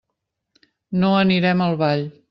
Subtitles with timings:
[1.03, 2.09] No anirem al ball.